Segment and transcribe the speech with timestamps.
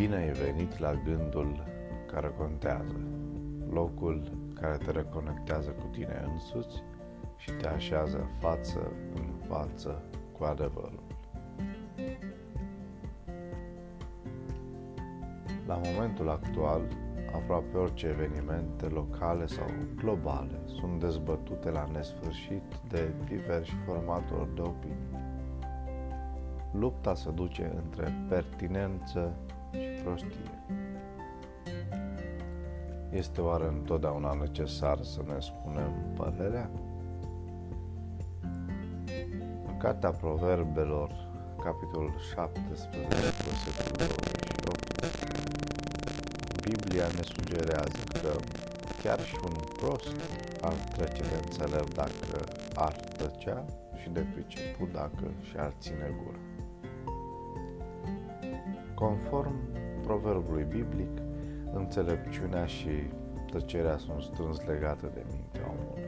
[0.00, 1.64] Bine ai venit la gândul
[2.12, 3.00] care contează,
[3.70, 6.82] locul care te reconectează cu tine însuți
[7.36, 10.02] și te așează față în față
[10.38, 11.02] cu adevărul.
[15.66, 16.80] La momentul actual,
[17.34, 25.18] aproape orice evenimente locale sau globale sunt dezbătute la nesfârșit de diversi formatori de opinii.
[26.72, 29.32] Lupta se duce între pertinență
[29.72, 30.28] și prostie.
[33.10, 36.70] Este oare întotdeauna necesar să ne spunem părerea?
[39.66, 41.10] În Cartea Proverbelor,
[41.62, 44.90] capitolul 17, versetul 28,
[46.68, 48.32] Biblia ne sugerează că
[49.02, 50.16] chiar și un prost
[50.60, 53.64] ar trece de înțelept dacă ar tăcea
[54.00, 56.49] și de priceput dacă și-ar ține gura.
[59.00, 59.54] Conform
[60.02, 61.10] proverbului biblic,
[61.72, 62.88] înțelepciunea și
[63.50, 66.04] tăcerea sunt strâns legate de mintea omului.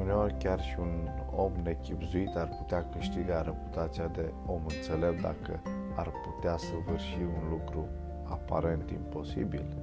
[0.00, 5.60] Uneori chiar și un om nechipzuit ar putea câștiga reputația de om înțelept dacă
[5.96, 7.86] ar putea să vârși un lucru
[8.24, 9.76] aparent imposibil,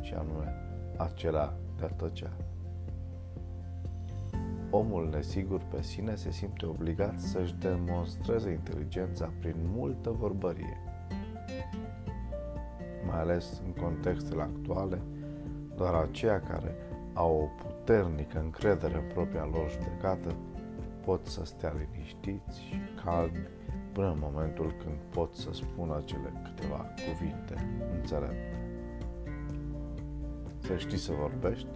[0.00, 0.54] și anume
[0.96, 2.30] acela de a tăcea.
[4.70, 10.89] Omul nesigur pe sine se simte obligat să-și demonstreze inteligența prin multă vorbărie.
[13.10, 14.98] Mai ales în contextele actuale,
[15.76, 16.74] doar aceia care
[17.14, 20.34] au o puternică încredere în propria lor judecată
[21.04, 23.48] pot să stea liniștiți și calmi
[23.92, 27.54] până în momentul când pot să spună cele câteva cuvinte
[27.94, 28.58] înțelepte.
[30.58, 31.68] Să știi să vorbești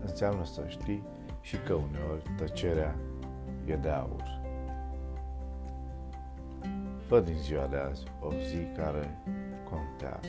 [0.00, 1.02] înseamnă să știi
[1.40, 2.94] și că uneori tăcerea
[3.64, 4.42] e de aur.
[7.06, 9.18] Fă din ziua de azi o zi care
[9.70, 10.28] contează.